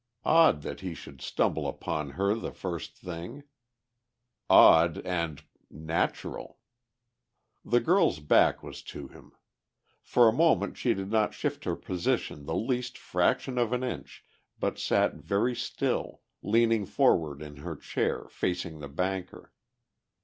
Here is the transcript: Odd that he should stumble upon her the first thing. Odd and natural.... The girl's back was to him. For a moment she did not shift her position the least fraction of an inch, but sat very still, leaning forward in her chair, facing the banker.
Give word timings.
Odd 0.25 0.63
that 0.63 0.79
he 0.79 0.95
should 0.95 1.21
stumble 1.21 1.67
upon 1.67 2.13
her 2.17 2.33
the 2.33 2.49
first 2.51 2.97
thing. 2.97 3.43
Odd 4.49 4.97
and 5.05 5.43
natural.... 5.69 6.57
The 7.63 7.81
girl's 7.81 8.19
back 8.19 8.63
was 8.63 8.81
to 8.97 9.09
him. 9.09 9.33
For 10.01 10.27
a 10.27 10.33
moment 10.33 10.75
she 10.75 10.95
did 10.95 11.11
not 11.11 11.35
shift 11.35 11.65
her 11.65 11.75
position 11.75 12.45
the 12.45 12.55
least 12.55 12.97
fraction 12.97 13.59
of 13.59 13.73
an 13.73 13.83
inch, 13.83 14.25
but 14.59 14.79
sat 14.79 15.17
very 15.17 15.55
still, 15.55 16.21
leaning 16.41 16.87
forward 16.87 17.43
in 17.43 17.57
her 17.57 17.75
chair, 17.75 18.27
facing 18.27 18.79
the 18.79 18.89
banker. 18.89 19.53